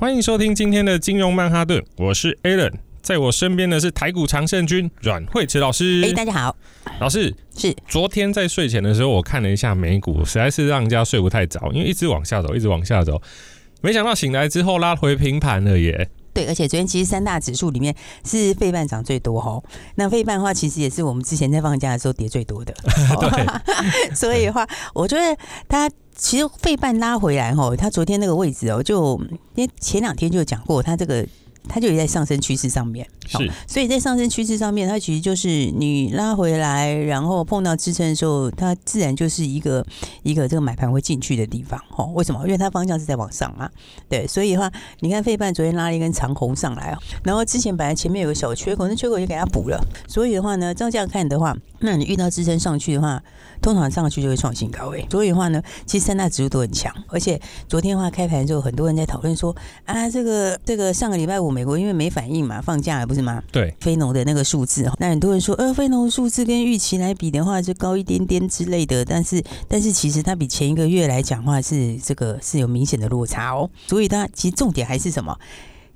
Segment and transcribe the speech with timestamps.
[0.00, 2.72] 欢迎收听今天的金融曼哈顿，我是 Alan，
[3.02, 6.00] 在我身边的是台股常胜军阮慧慈老师。
[6.02, 6.56] 哎，大家好，
[7.00, 7.76] 老师是。
[7.86, 13.20] 昨天在睡前的时候，我看了一下美股，实在是让人家睡不太着，因为一直往下走，一直往下走，
[13.82, 16.08] 没想到醒来之后拉回平盘了耶。
[16.32, 17.94] 对，而且昨天其实三大指数里面
[18.24, 19.60] 是费半涨最多哈。
[19.96, 22.74] 那费半的话，其实也是我们之前在放假的时候跌最多的。
[23.20, 23.46] 对，
[24.14, 25.36] 所以的话，我觉得
[25.68, 29.20] 它其实费半拉回来哈，它昨天那个位置哦，就
[29.54, 31.26] 因为前两天就讲过，它这个。
[31.68, 39.84] 它就也在上升趋势上面，是，所以在上升趋势上面，它其实就是你拉回来，然后碰到支撑的时候，它自然就是一个
[40.22, 42.40] 一个这个买盘会进去的地方，哦，为什么？
[42.44, 43.70] 因为它方向是在往上嘛，
[44.08, 53.22] 对，所以的话，你看费半昨天拉了一根长红上来，然后之前本来前面有个小缺口，那缺口也给它补了，所以的话呢，照这样看的话，那你遇到支撑上去的话，
[53.60, 61.50] 通常上去就会创新高位，所以的话呢，其实三大指数都很强，而且昨天的话开盘之后，很多人在讨论说啊，这个这个上个礼拜五。
[61.50, 63.42] 美国因为没反应嘛，放假了不是吗？
[63.50, 69.04] 对，非农的那个数字，那很多人说，呃，非农数字跟预期来比的话，就高一点点之类的。
[69.04, 73.68] 但是，但是其实它比前一个月来讲话是这个是有明显的落差哦。
[73.88, 75.36] 所以它其实重点还是什么？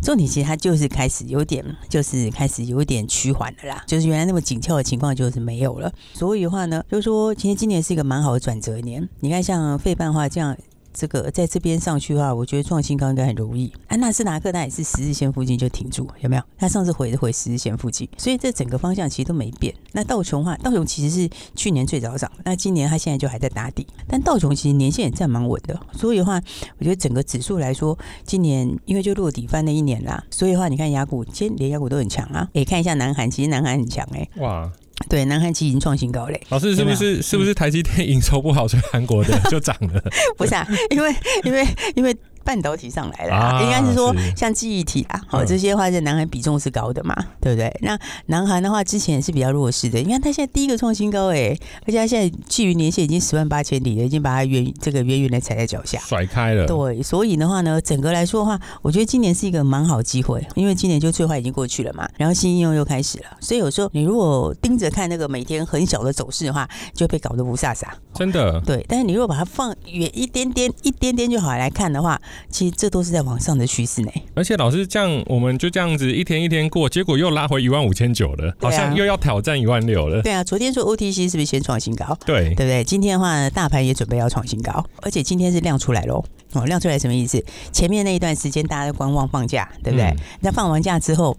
[0.04, 3.82] 重点其实它就是开始有点，就是开始有点趋缓的啦。
[3.86, 5.90] 就是原来那么紧俏的情况就是没有了。
[6.12, 9.08] 所以的话呢，就是说，其实今年是一个蛮好的转折年。
[9.20, 10.54] 你看，像费半话这样。
[10.94, 13.70] 这个在这边上去的话，我觉得创新高应该很容易。
[13.88, 16.42] 安，纳斯达克它也是十日线附近就停住，有没有？
[16.56, 19.74] 它上次回是回十日线附近，所以这整个方向其实都没变。
[19.92, 23.84] 那道琼的话，道琼其实是去年最早涨，那今年它现在就还在打底。
[24.06, 26.40] 但道琼其实年线也站蛮稳的，所以的话，
[26.78, 32.48] 我觉得整个指数来说，今年因为就落底翻了一年啦，所以的话，你看雅股，今天连亚股都很强啊。
[32.52, 34.70] 诶，看一下南韩，其实南韩很强哎、哇。
[35.08, 36.40] 对，南韩其实已经创新高嘞。
[36.48, 40.02] 老师是不是是不是台积电营收不好，所以韩国的就涨了？
[40.38, 41.66] 不是啊，因为因为
[41.96, 42.16] 因为。
[42.44, 47.74] 半导体上来了，啊，应该是说像记忆体啊，好这些话在南韩比重是高的嘛，对不对？
[47.80, 51.56] 那南韩的话之前也是比较弱势的，你看它现在第一个创新高哎，
[51.86, 56.66] 而且它现在距离年限已经十万八千里了，已经把它远这个远远的踩在脚下，甩开了。
[56.66, 67.86] 对，所以的话呢，整个来说的话，我觉得今年是一个蛮好机会，因为今年就最坏已经过去了嘛，然后新应用又开始了，所以有时候你如果盯着看那个每天很小的走势的话，就被搞得雾煞煞。
[68.12, 68.60] 真的。
[68.60, 73.14] 对，但是你如果把它放远一点点、一点点就好来看的话，其实这都是。
[73.14, 80.20] 在往上的趋势呢，而且老师这样，我们就这样子一天一天过，结果又拉回一万五千九了，好像又要挑战一万六了。
[80.20, 82.18] 对啊，昨天说 OTC 是不是先创新高？
[82.26, 82.82] 对，对不对？
[82.82, 86.24] 今天的话，大盘也准备要创新高，而且今天是亮出来喽。
[86.54, 87.40] 哦，亮出来什么意思？
[87.70, 90.06] 前面那一段时间大家都观望放假，对不对？
[90.06, 91.36] 嗯、那放完假之后。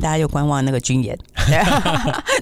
[0.00, 1.18] 大家又观望那个军演，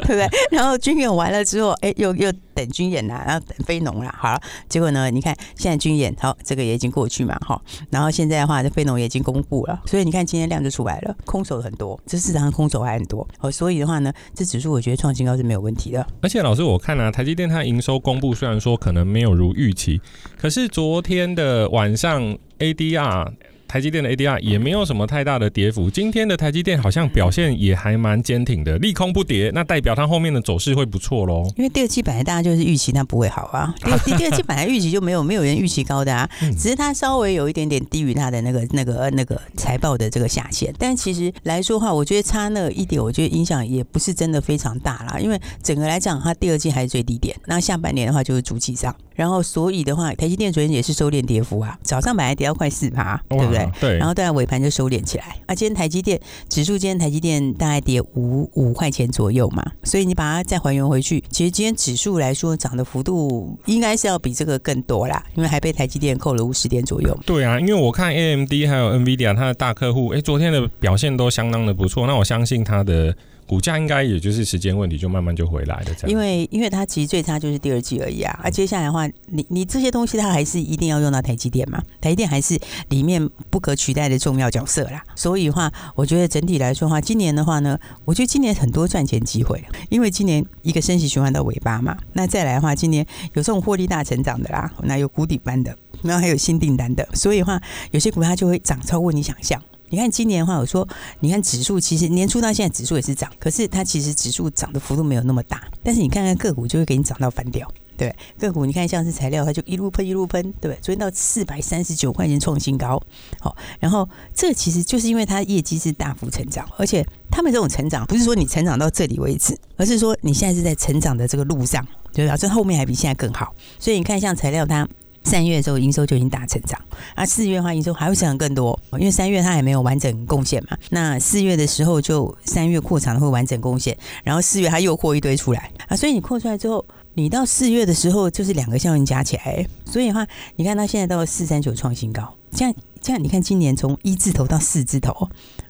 [0.04, 0.28] 对不对？
[0.50, 4.14] 然后军演完了之后，哎，又又等军演啦，然后等非农啦。
[4.18, 5.10] 好了，结果呢？
[5.10, 7.60] 你看现在军演，好，这个也已经过去嘛，哈。
[7.90, 13.26] 然后现在的话，这非农也已经公布了，所以你看今天量就出来了，空手很多，这市场上空手还很多。
[13.40, 16.06] 哦，所以的话呢，这指数我觉得创新高是没有问题的。
[16.20, 20.00] 而且老师，我看啊，台积电它营收公布虽然说可能没有如预期，
[20.36, 23.32] 可是昨天的晚上 ADR。
[23.68, 31.44] 台积电的 ADR 也没有什么太大的跌幅，今天的台积电好像表现也还蛮坚挺的，利空不跌，那代表它后面的走势会不错喽。
[31.56, 33.74] 因为第二季本来大家就是预期它不会好啊，
[34.04, 48.94] 第 第二季本来预期就没有没有人预期高的啊，只是它稍微有一点点低于它的那个那个那个财报的这个下限，但其实来说的话，我觉得差那一点，我觉得影响也不是真的非常大啦，因为整个来讲，它第二季还是最低点，那下半年的话就是主气上。
[49.14, 53.57] 然后，所以的话，台积电昨天也是收敛跌幅啊，早上本来跌到快四趴，对不对？
[53.80, 53.98] 对。
[53.98, 55.36] 然后到尾盘就收敛起来。
[55.46, 67.18] 啊，今天台积电指数，今天台积电大概跌五五块钱左右嘛，所以你把它再还原回去，其实今天指数来说涨的幅度应该是要比这个更多啦，因为还被台积电扣了五十点左右。
[67.24, 73.16] 对啊，因为我看 AMD 还有 NVIDIA 它的大客户，哎，昨天的表现都相当的不错，那我相信它的。
[73.48, 75.86] 股价应该也就是时间问题，就慢慢就回来了。
[75.98, 78.38] 这样，因为因为它其实最差就是第二季而已啊。
[78.42, 81.82] 啊，接下来的话，你你这些东西它还是一定要用到台积电嘛？
[81.98, 82.60] 台积电还是
[82.90, 85.02] 里面不可取代的重要角色啦。
[85.16, 91.96] 所以的话，我觉得整体来说的话，今年的话呢，我觉得今年很多赚钱机会，因为今年一个升息循环到尾巴嘛。
[92.12, 97.58] 那再来的话，今年有这种获利大成长的啦，那有谷底班的，然后还有新订单的，所以的话，
[97.92, 99.58] 有些股票就会涨超过你想象。
[99.90, 100.86] 你看今年的话，我说
[101.20, 107.70] 你看指数其实年初到现在指数也是涨，可是它其实指数涨的幅度没有那么大，但是你看看个股就会给你涨到翻掉。
[107.96, 113.02] 对个股，你看像是材料，它就一路喷一路喷，对不对，昨天到四百三十九块钱创新高，
[113.40, 122.36] 好，然后这其实就是因为它业绩是大幅成长，而且他们这种成长不是说你成长到这里为止，而是说你现在是在成长的这个路上，对吧？
[122.36, 124.88] 这后面还比现在更好，所以你看像材料，它
[125.24, 126.80] 三月的时候营收就已经大成长，
[127.14, 135.70] 啊，四月的话营收还会成长更多，因为三月它还没有完整贡献嘛，那四月的时候就三月扩产会完整贡献，然后四月它又扩一堆出来。
[135.88, 136.84] 啊，所以你扩出来之后。
[137.14, 140.24] 你到四月的时候，就是两个效应加起来，所以的话，
[140.54, 145.28] 你看它现在到了四三九创新高，这样这样，你看今年从一字头到四字头，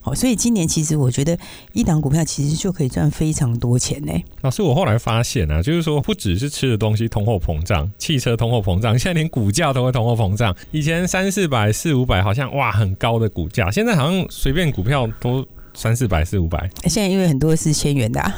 [0.08, 1.36] 哦，所以今年其实我觉得
[1.72, 4.12] 一档股票其实就可以赚非常多钱呢。
[4.42, 10.54] 老师，我后来发现啊，就是说不只是吃的东西通货膨胀，汽车通货膨胀，现在连股价都会通货膨胀。
[10.70, 15.46] 以前三四百、四五百好像哇很高的股价，现在好像随便股票都。
[15.74, 18.34] 三四百四五百，现在因为很多是千元的，啊，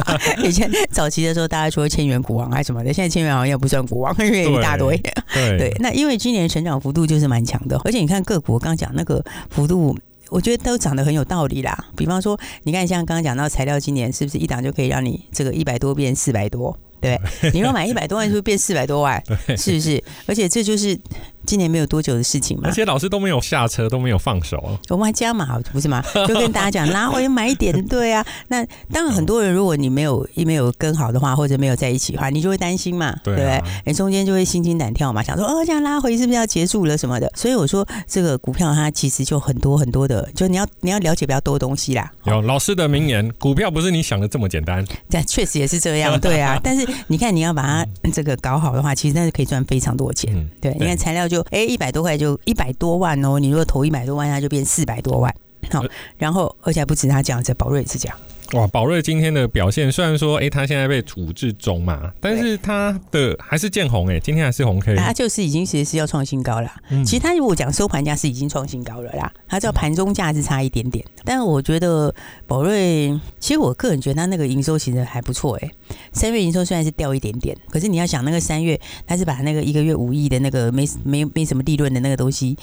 [0.42, 4.96] 以前早期的时候大家说千元股王还是什么的，现在千元好像也不算股王，因为一大堆。
[5.34, 9.94] 对， 对，那因为今年成长幅度就是蛮强的，而且你看个股，我刚讲那个幅度，
[10.32, 11.88] 我觉得都涨得很有道理啦。
[11.94, 16.74] 比方说，你看像刚刚讲到材料，今年是不是一档就可以让你这个一百多变四百多？
[17.42, 19.22] 对，你若买一百多万，是不是变四百多万？
[19.56, 20.02] 是不是？
[20.26, 20.98] 而且这就是。
[21.44, 26.00] 今年没有多久的事情嘛，而且老师都没有下车，都没有放手，我们还加码，不是吗？
[26.28, 28.24] 就跟大家讲，拉回买一点， 对啊。
[28.46, 33.60] 那当然，很多人如果你没有一没有跟好的话，或者没有在一起的话，你就会担心嘛，对不对？
[33.84, 37.28] 你中间就会心惊胆跳嘛，想说哦，这样拉回是不是要结束了什么的？
[37.34, 42.08] 所以我说，这个股票它其实就很多很多的，就你要你要了解比较多东西啦。
[42.26, 44.84] 有老师的名言，股票不是你想的这么简单。
[45.10, 46.60] 但 确实也是这样，对啊。
[46.62, 50.48] 但是你看，你要把它这个搞好的话，其实那是可以赚非常多钱。
[50.60, 52.12] 对，你看材料就哎一百多块。
[52.12, 55.34] 就一百多万哦，你如果投一百多万，它就变四百多万。
[55.70, 55.82] 好，
[56.16, 58.16] 然后而且还不止他这样子，宝瑞也是这样。
[58.52, 66.70] 哇，宝瑞今天的表现虽然说，哎、欸，他现在被处置中嘛，但是他的还是见红哎、欸，今天还是红 K，他就是已经其实是要创新高了。
[66.90, 71.02] 嗯、其实他如果讲收盘价是已经创新高了啦，他知道盘中价是差一点点。
[71.24, 72.14] 但是我觉得
[72.46, 75.74] 宝瑞，其实我个人觉得他那个营收其实还不错哎、欸。
[76.12, 82.58] 三月营收虽然是掉一点点，可是你要想那个三月，他是把那个一个月五亿的那个没没没什么利润的那个东西。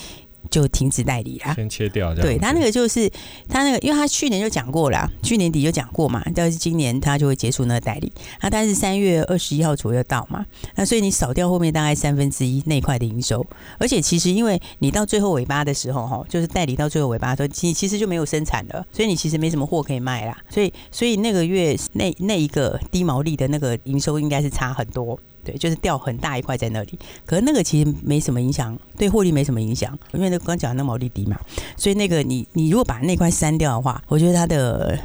[0.49, 2.13] 就停止代理啦，先切掉。
[2.15, 3.09] 对他那个就是
[3.47, 8.11] 他那个，因为他去年就讲过了，去年底就讲过嘛，但是今年他就会结束那个代理。
[8.39, 10.45] 他但是三月二十一号左右到嘛，
[10.75, 13.45] 那所以你扫掉后面大概三分之一那块的营收，
[13.77, 20.37] 而且其实因为你到最后尾巴的时候哈，就是代理到最后尾巴的时候，其其实就没有生产了，所以你其实没什么货可以卖啦。
[20.49, 25.19] 所以所以那个月那那一个低毛利的那个营收应该是差很多。
[25.49, 31.39] 对，就是掉很大一块在那里，可是那个其实没什么影响，对获利没什么影响，因为那刚讲那毛利低嘛，
[31.75, 34.99] 所以那个你你如果把那块删掉的话，我觉得它的。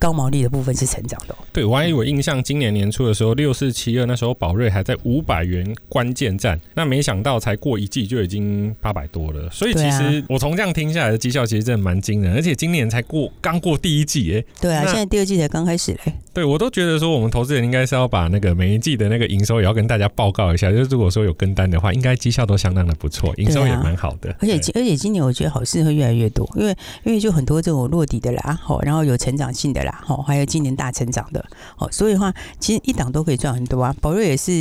[0.00, 1.36] 高毛利的部分是成长的。
[1.52, 9.48] 对，我还以为印象今年年初的时候，六四七二那时候宝瑞还在五百元关键站，那没想到才过一季就已经八百多了。
[9.50, 14.44] 所以其实我从这样听下来的绩效其实真的蛮惊人，而且今年才过刚过第一季哎。
[14.60, 16.12] 对啊，现在第二季才刚开始嘞。
[16.32, 24.34] 对，我都觉得说我们投资人应该是要把那个每一季的那个营收也要跟大家报告一下，就是如果说有跟单的话，应该绩效都相当的不错，营收也蛮好的。
[24.40, 26.74] 而且而且今年我觉得好事会越来越多，因为
[27.04, 29.89] 因为就很多这种落底的啦，好，然后有成长性的啦。
[30.06, 31.44] 哦，还有今年大成长的
[31.78, 33.94] 哦，所以的话，其实一档都可以赚很多啊。
[34.00, 34.52] 宝瑞也是，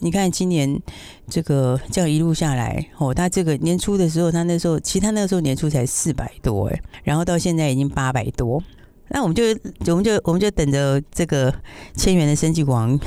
[0.00, 0.80] 你看今年
[1.28, 8.62] 这个这样一路下来，哦，他这个年初的时候，他那时候，其实他那个时候年初才四百多哎，然后到现在已经八百多。
[9.08, 9.42] 那我们就
[9.86, 11.52] 我们就我们就等着这个
[11.94, 12.98] 千元的生计王，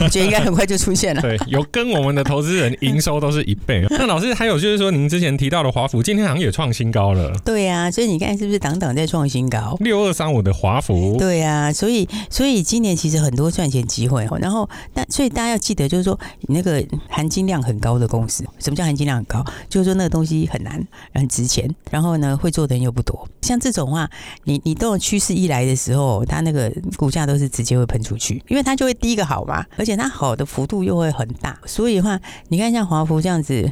[0.00, 1.20] 我觉得应该很快就出现了。
[1.20, 3.84] 对，有跟我们的投资人营收都是一倍。
[3.90, 7.32] 那老师还有就是说，您之前提到的华孚，今天好像也创新高了。
[7.44, 9.76] 对呀、啊，所以你看是不是档档在创新高？
[9.80, 11.16] 六二三五的华孚。
[11.18, 14.28] 对呀、啊，所以所以今年其实很多赚钱机会。
[14.40, 19.44] 然后但所以大家要记得，就是说你那个含金量很高的公司，什么叫含金量很高？
[19.68, 23.28] 就是说那个东西很难，很值钱，然后呢会做的人又不多。
[23.42, 24.08] 像这种话，
[24.44, 33.70] 你你都有趋势一来的时候，它那个股价都是直接会喷出去，因为它就会第一个好嘛，而且它好的幅度又会很大，所以的话，你看像华孚这样子，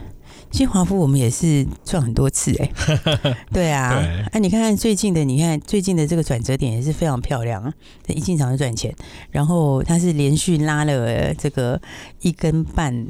[0.50, 7.72] 其实华孚我们也是赚很多次哎、欸， 对啊，哎、啊，你看看最近的，你看最近的这个转折点也是非常漂亮啊，
[8.08, 8.94] 一进场就赚钱，
[9.30, 11.80] 然后它是连续拉了这个
[12.20, 13.06] 一根半。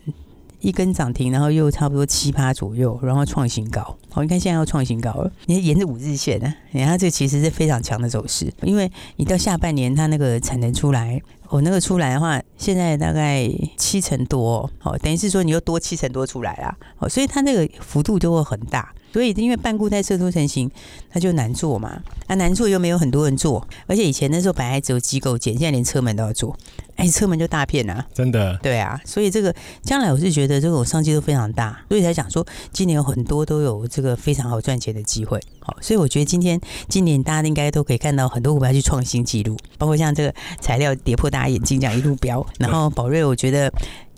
[0.60, 3.96] 一根涨停，然后又差不多七八左右，然后创新高。
[4.10, 5.30] 好，你看现在要创新高了。
[5.46, 18.92] 你沿着五日线呢，你看它这其实是非常强的走势，因为你到下半年它那个产能出来，哦，那个出来的话，现在大概七成多，哦，等于是说你又多七成多出来啦，哦，所以它那个幅度就会很大。
[19.12, 20.70] 所以因为半固态色出成型，
[21.08, 22.02] 它就难做嘛。
[22.26, 26.54] 啊，难做又没有很多人做，而且以前那时候本来只有机构剪，现在连车门都要做。
[26.96, 28.58] 哎，车门就大片啊，真的。
[28.62, 35.40] 对啊，所以这个将来我是觉得这种商机都非常大，所以才讲说今年有很多都有这个非常好赚钱的机会。
[35.60, 43.70] 好，所以我觉得今天今年大家应该都可以看到很多股票去创新纪录，包括像这个材料跌破大家眼睛这样一路飙，然后宝瑞我觉得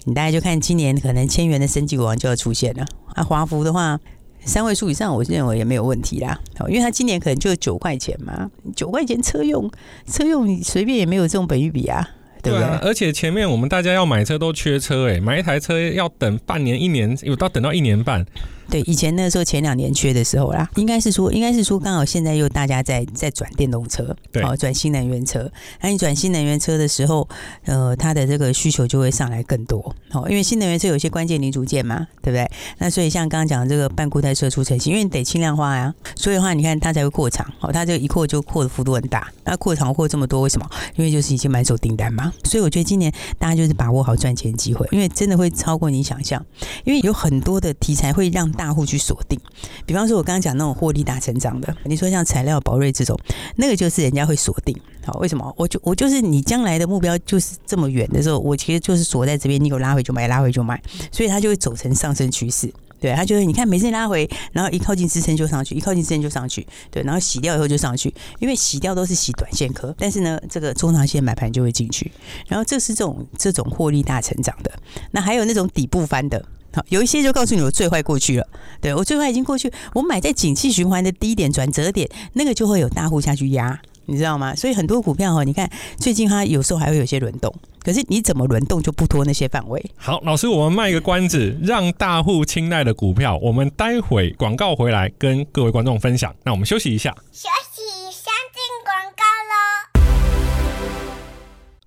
[0.04, 2.86] 你大概就看今年可能千元的升级股王就要出现了。
[3.14, 3.98] 啊，华孚的话
[4.44, 6.38] 三位数以上，我认为也没有问题啦。
[6.56, 9.68] 好，因为它今年可能就九块钱嘛，九块钱车用
[10.06, 12.08] 车用你随便也没有这种本益比啊。
[12.40, 18.24] 对，对啊，而且前面我们大家要买车都缺车哎，买一台车要等半年、一年，有到等到一年半。
[18.70, 25.50] 对，以前那时候前两年缺的时候啦，应该是说，应该是说，刚好现在又大家在在转电动车，对，哦，转新能源车。
[25.80, 27.26] 那你转新能源车的时候，
[27.64, 32.50] 呃，它的这个需求就会上来更多，哦，因为新能源车有些关键零组件嘛，对不对？
[32.78, 39.32] 那所以像刚刚讲的这个半固态射出成型，因为你得轻量化呀，所以的话，你看它才会扩厂，哦，它这一扩就扩的幅度很大。
[39.44, 40.68] 那扩厂扩这么多，为什么？
[40.96, 42.32] 因为就是已经满手订单嘛。
[42.44, 46.44] 所以我觉得今年大家就是把握好赚钱机会，因为真的会超过你想象，
[46.84, 49.40] 因为有很多的题材会让大户去锁定。
[49.86, 53.16] 比方说，我刚刚讲那种获利大成长的，你说像材料、宝瑞这种，
[53.54, 54.76] 那个就是人家会锁定。
[55.06, 55.54] 好，为什么？
[55.56, 62.70] 我就我就是你将来的目标就是这么远的时候，我其实就是锁在这边，你给我拉回就买，拉回就买，所以它就会走成上升趋势。
[63.00, 66.66] 对，它就是你看每次拉回，然后一靠近支撑就上去，一靠近支撑就上去。
[66.90, 72.10] 对，然后洗掉以后就上去，因为洗掉都是洗短线科，但是呢，这个中长线买盘就会进去。
[72.48, 74.72] 然后这是这种这种获利大成长的，
[75.12, 76.44] 那还有那种底部翻的。
[76.78, 78.46] 好，有一些就告诉你我最坏过去了，
[78.80, 84.54] 对，我最坏已经过去，我买在景气循环的低点转折点，那个就会有大户下去压，你知道吗？
[84.54, 89.84] 所以很多股票哈，你看最近它有时候还会有些轮动，可是你怎么轮动就不脱那些范围。
[89.96, 96.32] 好，老师，我们卖一个关子，让大户青睐的股票，我们待会广告回来跟各位观众分享。
[96.44, 97.12] 那我们休息一下。
[97.32, 97.82] 休息，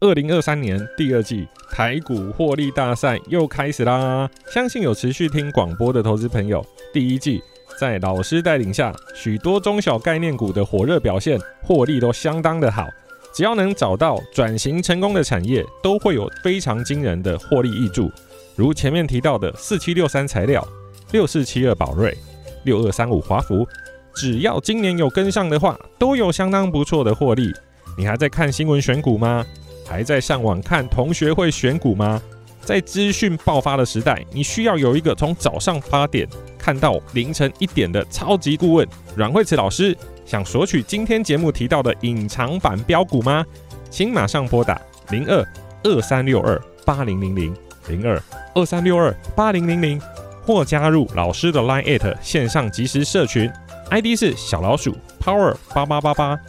[0.03, 1.47] 二零二三年第二季。
[1.69, 4.27] 台股获利大赛又开始啦！
[4.47, 7.39] 相信有持续听广播的投资朋友，第一季
[7.79, 12.87] 在老师带领下，许多中小概念股的火热表现，获利都相当的好。
[13.31, 18.11] 只要能找到转型成功的产业，都会有非常惊人的获利挹注。
[18.55, 20.67] 如前面提到的四七六三材料、
[21.11, 22.17] 六四七二宝瑞、
[22.63, 23.67] 六二三五华福，
[24.15, 27.53] 只要今年有跟上的话，都有相当不错的获利。
[27.95, 29.45] 你还在看新闻选股吗？
[29.91, 32.21] 还在上网看同学会选股吗？
[32.61, 36.25] 在资讯爆发的时代，你需要有一个从早上八点
[36.57, 39.95] 看到凌晨一点的超级顾问阮慧慈老师。
[40.25, 43.45] 想索取今天节目提到的隐藏版标股吗？
[43.89, 44.79] 请马上拨打
[45.09, 45.45] 零二
[45.83, 47.53] 二三六二八零零零
[47.89, 48.21] 零二
[48.55, 50.01] 二三六二八零零零，
[50.45, 53.51] 或加入老师的 Line@ 线上即时社群
[53.89, 56.39] ，ID 是小老鼠 Power 八八八八，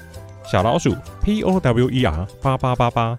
[0.44, 0.94] 小老鼠
[1.24, 3.18] P O W E R 八八八八。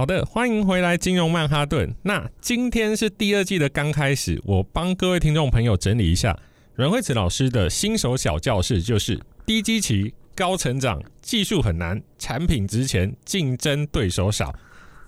[0.00, 1.94] 好的，欢迎回来，金融曼哈顿。
[2.04, 6.34] 那今天是第二季的刚开始，我帮各位听众朋友整理一下
[6.74, 14.54] 阮慧慈老师的新手小教室，就是低基期、高成长、技术很难、产品值钱、竞争对手少。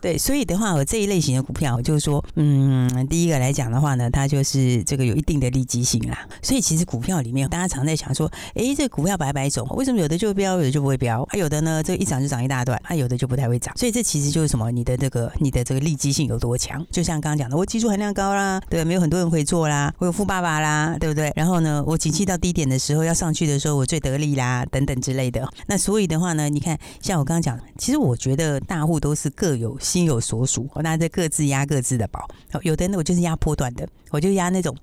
[0.02, 6.26] 对，所以的话，我这一类型的股票，就是说，嗯，第一个来讲的话呢，它就是这个有一定的利基性啦。
[6.42, 11.24] 所以其实股票里面，大家常在想说，哎，这股票百百种，为什么有的就会飙，有的就不会飙？
[11.30, 13.72] 还有的呢，这一涨就涨一大段，还有的就不太会涨。
[13.78, 14.72] 所以这其实就是什么？
[14.72, 16.84] 你的这个你的这个利基性有多强？
[16.90, 21.32] 就像刚刚讲的，我技术含量高啦，对，没有很多人会做啦，我有富爸爸啦，对不对？
[21.36, 25.48] 然后呢，我景气到低点的时候要上去的时候，我最得力啦，等等之类的。
[25.68, 29.78] 那所以的话呢，你看，像我刚刚讲，其实我觉得大户都是各有。
[29.92, 32.26] 心有所属，那这各自压各自的宝。
[32.62, 34.74] 有的人我就是压波段的，我就压那种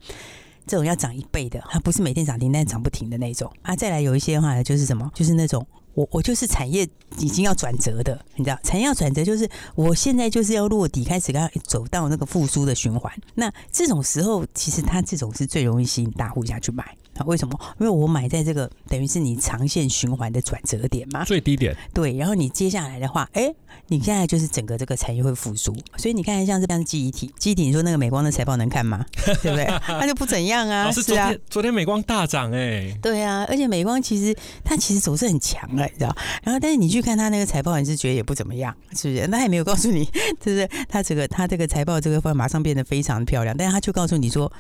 [0.68, 3.76] 这种要涨一倍的，它不是每天涨停，但是涨不停的那种啊。
[3.76, 13.12] 再来有一些的话呢，就是什么，就是那种我我就是产业已经要转折的，你知道，产业要转折就是我现在就是要落底，开始要走到那个复苏的循环。
[13.34, 16.96] 那这种时候，其实它这种是最容易吸引大户下去买。
[17.20, 17.60] 啊，为什么？
[17.80, 21.76] 因为我买在这个等于是你长线循环的转折点嘛，最低点。
[21.94, 23.54] 对，然后你接下来的话，哎，
[23.88, 29.06] 你现在就是整个这个产业会复苏，所以你看像这样记忆体，记忆体，你说那个美光的财报能看吗？
[29.44, 29.66] 对不对？
[29.88, 30.86] 那就不怎样啊。
[30.88, 32.98] 老师，昨天、啊、昨天美光大涨哎。
[33.02, 36.16] 对啊，而且美光其实它其实走势很强了，你知道？
[36.44, 39.28] 然后但是你去看它那个财报，你是觉得也不怎么样，是不是？
[39.28, 40.08] 那也没有告诉你，
[40.40, 44.52] 就是它这个它这个财报这个会马上变得非常漂亮，但是它就告诉你说。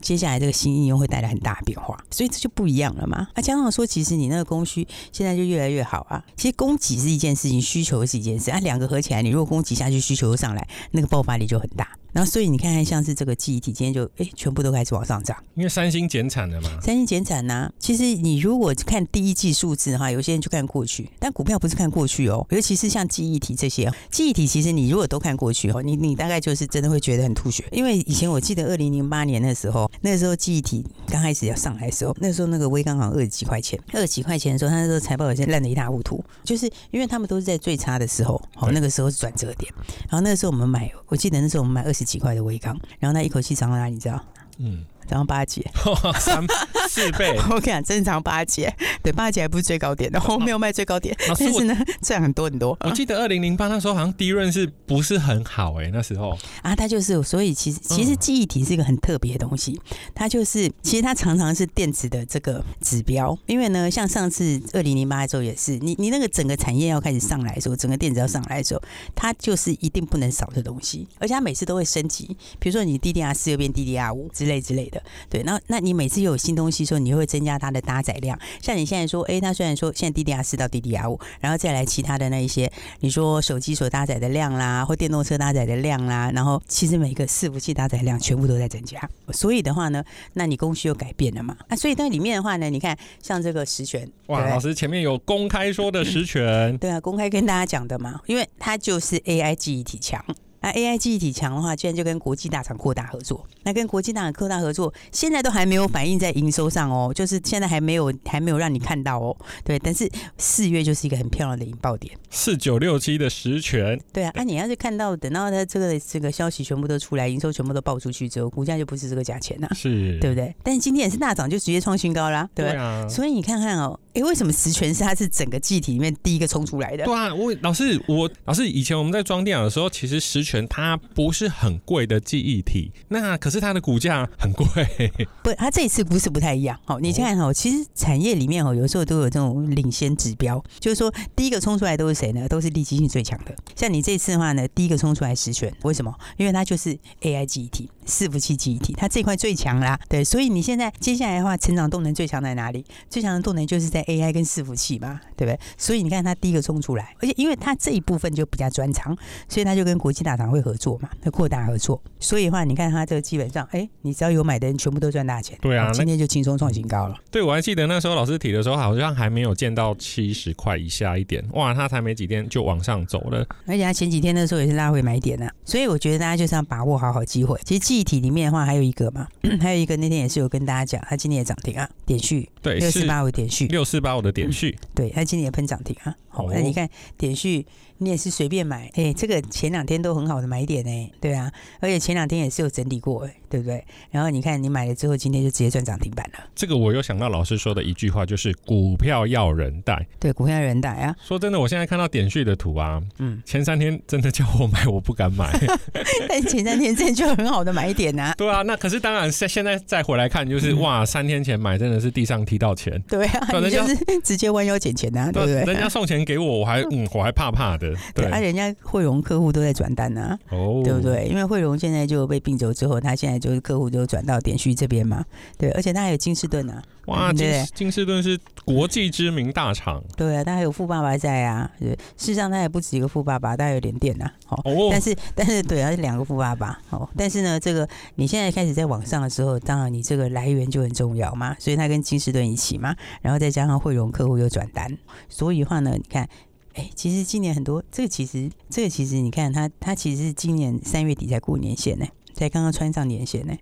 [0.00, 3.28] 接下来这个新应用会带来很大的变化，所以这就不一样了嘛。
[3.34, 6.24] 那加上说，其实你那个供需现在就越来越好啊。
[6.36, 11.88] 其实供给是一件事情，需求是一件事，啊，两个合起来，你如果供给下去，需求又上来，那个爆发力就很大。
[12.12, 15.36] 然后，所以你看看，像是这个记忆体，今天就哎，全部都开始往上涨。
[15.54, 16.70] 因为三星减产了嘛。
[16.80, 22.46] 三星减产呐、啊，其实你如果看第一季数字的话，有些人就看过去，但股票不是看过去哦。
[22.50, 27.64] 尤其是像记忆体这些，记忆体其实你如果都看过去哦，你你大概就是真的会觉得很吐血。
[27.70, 39.72] 因为以前我记得二零零八年的时候，那个时候记忆体刚开始要上来的时候，那个时候那个微刚好像二十几块钱，二十几块钱的时候，他那时候财报有些烂得一塌糊涂，就是因为他们都是在最差的时候，哦，那个时候是转折点。
[40.08, 42.78] 然后那个时候我们买，我记得那时候我们买二十几块的威康。
[43.00, 43.94] 然后他一口气涨到哪里？
[43.94, 44.24] 你知道？
[44.58, 44.84] 嗯。
[45.08, 45.64] 涨到八节，
[46.20, 46.44] 三
[46.88, 47.36] 四倍。
[47.50, 52.76] 我跟你讲，正常八节， 对，八节还不是最高点的，我没有卖最高点，但是呢，赚很多很多。
[52.80, 55.90] 我记得二零零八那时候好像低润是不是很好哎、欸？
[55.92, 56.36] 那时候。
[56.62, 59.80] 啊，它就是，所以其实其实记忆体是一个很特别的东西，
[60.14, 68.82] 它就是其实它常常是电子的这个指标，因为呢，像上次二零零八的时候也是，你你那个整个产业要开始上来的时候，整个电子要上来的时候，
[69.14, 74.97] 它就是一定不能少的东西，而且它每次都会升级，比如说你 DDR 四又变 DDR 五之类之类的。
[75.28, 78.38] 对，那那你每次有新东西的时候，你会增加它的搭载量。
[78.62, 88.98] 像你现在说，哎，它虽然说现在 DDR 四到 DDR 五，然后再来其他的那一些，你说手机所搭载的量啦，或电动车搭载的量啦，然后其实每个伺服器搭载量全部都在增加。
[89.32, 91.56] 所以的话呢，那你供需又改变了嘛？
[91.68, 100.24] 啊，所以在里面的话呢，你看像这个实权，哇，老师前面有公开说的实权，对啊，公开跟大家讲的嘛，因为它就是 AI 记忆体强。
[100.60, 103.46] 那 AI 记忆体强的话，居然就跟国际大厂扩大合作。
[103.62, 109.36] 那跟国际大厂扩大合作，现在都还没有反映在营收上哦，就是现在还没有还没有让你看到哦。
[109.64, 114.00] 对，但是四月就是一个很漂亮的引爆点，四九六七的十銓。
[114.12, 120.54] 对啊，那、啊、你要是看到等到它这个这个消息全部都出来，营收全部都爆出去之后，股价就不是这个价钱了、啊，是，对不对？
[120.62, 122.72] 但是今天也是大涨，就直接创新高啦，对吧？
[122.72, 123.08] 对啊。
[123.08, 127.04] 所以你看看哦，哎，为什么十全是它是整个记忆体里面第一个冲出来的？
[127.04, 131.32] 对啊，我老师我老师以前我们在装电脑的时候，其实十全它不。
[131.38, 134.66] 是很贵的记忆体，那可是它的股价很贵。
[135.40, 136.76] 不，它这一次不是不太一样。
[136.84, 142.48] 好，你看哦，其实产业里面哦，有时候都有这种领先指标，就是说第一个冲出来都是谁呢？
[142.48, 143.54] 都是利基性最强的。
[143.76, 146.12] 像你这次的话呢，第一个冲出来十全，为什么？
[146.38, 149.98] 因为它就是 AI 记忆体、伺服器记忆体，它这块最强啦。
[150.08, 152.84] 对，所以你现在接下来的话，成长动能最强在哪里？
[153.08, 155.60] 最强的动能就是在 AI 跟伺服器嘛，对不对？
[155.76, 159.16] 所以你看它第一个冲出来，而且因为它这一部分就比较专长，
[159.48, 161.08] 所以它就跟国际大厂会合作嘛。
[161.24, 165.58] 要扩大合作，所以的话，你看它这个基本上，哎、欸，你只要有买的人，全部都赚大钱。
[165.60, 167.16] 对啊，今天就轻松创新高了。
[167.30, 173.46] 对，我还记得那时候老师提的时候，好像还没有见到七十块以下一点，哇，它才没几天就往上走了。
[173.66, 177.58] 而且它前几天的时候也是拉回买点呢、啊，所以我觉得大家就是要把握好好机会。
[177.64, 179.26] 其实记忆体里面的话，还有一个嘛，
[179.60, 186.14] 还有一个那天也是有跟大家讲，它今天也涨停啊，点续，对，六四八五点续，六四八五的点序，对，它今天也喷涨停啊。
[186.28, 187.66] 好，那你看点序。
[187.98, 193.84] 你也是随便买，哎、欸，这个前两天都很好的买点呢，对啊，而且前两天也是有整理过，哎，对不对？
[194.10, 196.44] 然后你看你买了之后，今天就直接赚涨停板了。
[196.54, 200.06] 这个我又想到老师说的一句话，就是股票要人带。
[200.20, 201.14] 对，股票要人带啊。
[201.20, 205.50] 说真的，我现在看到点序的图啊，嗯，前三天真的叫我买，我不敢买。
[206.28, 208.34] 但前三天真的就很好的买点呐、啊。
[208.38, 213.02] 对啊，那可是当然现现在再回来看，就是、嗯、哇，三天前买真的是地上踢到钱。
[213.08, 215.64] 对啊，你就是直接弯腰捡钱呐、啊，对不对？
[215.64, 217.87] 人家送钱给我，我还 嗯，我还怕怕的。
[218.14, 218.74] 对，啊，人家。
[218.82, 220.84] 汇融客户都在转单呢、啊，oh.
[220.84, 221.26] 对不对？
[221.28, 225.24] 因为汇融现在就被并走之后，他现在就是客户就转到点序这边嘛，
[225.56, 234.90] 对，而且他还有金士顿啊，哇，金金士顿是国际知名大厂，对啊，他还有富爸爸在啊，对，事实上他也不止一个富爸爸，他还有联电呐，哦，oh.
[234.90, 244.96] 但是但是对啊，是两个富爸爸，哦，但是呢，这个你现在开始在网上的时候，当然你这个来源就很重要嘛，所以他跟金士顿一起嘛，然后再加上汇融客户又转单，
[245.28, 246.28] 所以的话呢，你看。
[246.78, 253.54] 哎，其实今年很多，这个其实，这个其实，你看它，它其实是今年三月底才过年线呢，才刚刚穿上年线呢，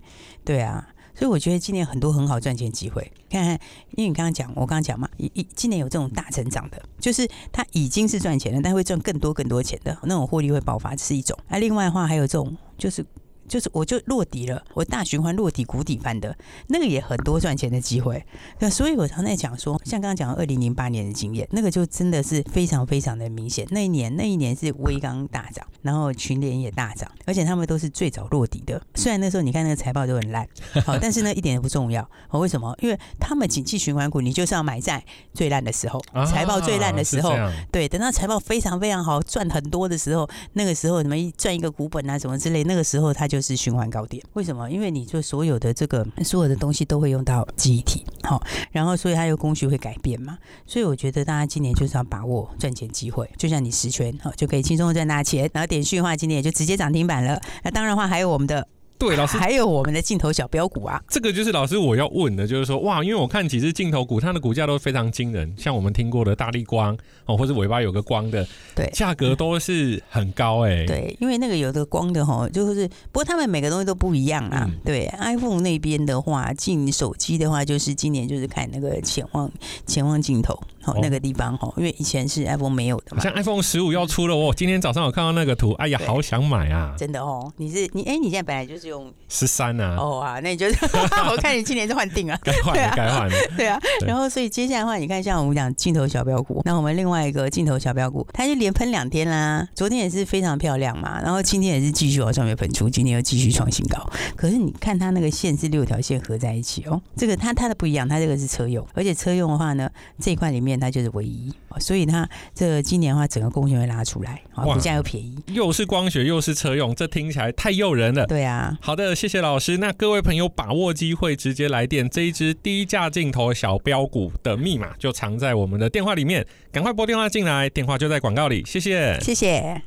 [0.45, 3.11] 对啊，所以我觉得今年很多很好赚钱机会。
[3.31, 3.59] 看看，
[3.93, 11.35] 因为你刚刚讲，我刚刚讲嘛，一一今年有这种大成长的，就是它已经是赚钱了，但会赚更多更多钱的那种获利会爆发，是一种。
[11.49, 13.03] 那另外的话，还有这种就是。
[13.49, 16.37] 就是我就落底了，我大循环落底谷底翻的，
[16.69, 18.25] 那个也很多赚钱的机会。
[18.59, 23.67] 那所以我常在讲说，像刚刚讲二零零八年的经验，那个就真的是非常非常的明显。
[23.71, 28.81] 那一年那一年是微刚大涨，然后群联也大涨，而且他们都是最早落底的。
[28.95, 30.47] 虽然那时候你看那个财报都很烂，
[30.85, 32.09] 好，但是呢一点也不重要。
[32.33, 32.77] 为什么？
[32.81, 37.33] 因为他们景气循环股，你就是要买在最烂的时候，财报最烂的时候，
[37.71, 44.25] 对，等到财报非常非常好，赚很多的时候，那个时候什么赚一个股本啊什么之类，那个时候他就就是循环高点。
[44.33, 44.71] 为什么？
[44.71, 57.39] 因为你就所有的这个所有的东西都会用到记忆体，好，然后所以它有工序会改变嘛，所以我觉得大家今年就是要把握赚钱机会，就像你十全好就可以轻松赚大钱，然后点讯的话今年也就直接涨停板了。
[57.63, 58.67] 那当然的话还有我们的。
[58.99, 70.87] 对，老师还有我们的镜头小标股啊，这个就是老师我要问的，就是说哇，因为我看几只镜头股，它的股价都非常惊人，像我们听过的大力光哦，或者尾巴有个光的，对，价格都是很高哎、欸。
[70.87, 74.67] 对，因为那个有的光的哈，就是不过他们每个东西都不一样啊。
[74.69, 79.51] 嗯、对，iPhone 那边的话，进手机的话，就是今年就是看那个潜望
[79.87, 80.59] 潜望镜头。
[80.87, 83.21] 哦，那个地方哈，因为以前是 iPhone 没有的嘛。
[83.21, 86.95] 像 iPhone 十五要出了哦，今天早上我看到那个图，哎呀，好想买啊！
[86.97, 89.97] 真的哦，你是你哎，你现在本来就是用十三啊？
[89.99, 90.77] 哦啊，那你就是
[91.31, 93.35] 我看你今年是换定了，该换了，该换了。
[93.57, 99.67] 对啊， 然后所以接下来的话，你看像我们讲镜头小标股，那我们另外一个镜头小标股，它就连喷两天啦。
[99.75, 103.99] 昨天也是非常漂亮嘛，然后今天也是继续往上面喷出，今天又继续创新高。
[104.37, 111.53] 可是你看它那个线是六条线合在一起哦，这个它它的不一样，它这个是车用，而且车用的话呢，这一块里面它就是唯一。
[111.79, 118.27] 所以它这今年的话，整个贡献会拉出来，啊，股价又便宜，又是光学又是车用，这听起来太诱人了。
[118.27, 119.79] 对啊，好的，谢谢老师。
[119.79, 128.65] 那各位朋友把握机会，直接来电这一支低价镜头小标股的密码，就藏在我们的电话里面，赶快拨电话进来，电话就在广告里。
[128.65, 129.83] 谢谢，谢谢。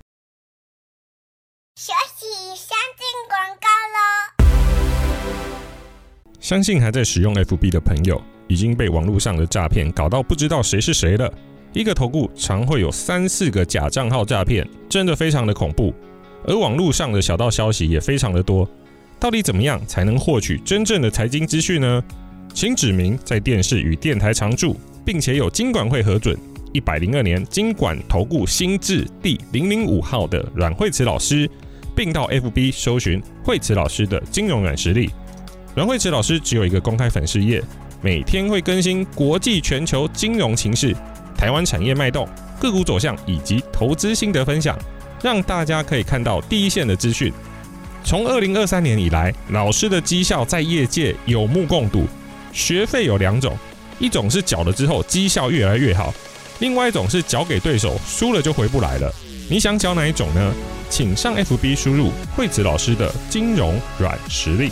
[1.76, 2.26] 休息，
[2.56, 4.00] 先进广告喽。
[6.42, 11.34] 相信还在使用 FB 的朋友，已经被网络上的诈骗搞到不知道谁是谁了。
[11.72, 15.94] 一个投顾常会有三四个假账号诈骗，真的非常的恐怖。
[16.46, 18.68] 而网络上的小道消息也非常的多，
[19.20, 22.04] 到底怎么样才能获取真正的财经资讯呢？
[22.54, 24.76] 请指明在电视与电台常驻，
[25.06, 26.38] 并且有金管会核准，
[26.74, 31.50] 一百零二年金管投顾新字第零零五号的阮慧慈老师，
[31.96, 35.12] 并到 FB 搜寻慧慈老师的金融软实力。
[35.76, 37.64] 阮慧慈老师只有一个公开粉丝页，
[38.02, 40.96] 每天会更新国际全球金融情势。
[41.38, 42.28] 台湾产业脉动、
[42.60, 44.78] 个股走向以及投资心得分享，
[45.22, 47.32] 让大家可以看到第一线的资讯。
[48.04, 52.08] 从二零二三年以来，老师的绩效在业界有目共睹。
[52.52, 53.56] 学费有两种，
[54.00, 56.14] 一种是缴了之后绩效越来越好，
[56.60, 59.14] 另外一种是缴给对手，输了就回不来了。
[59.50, 60.54] 你想缴哪一种呢？
[60.90, 64.72] 请上 FB 输入惠子老师的金融软实力。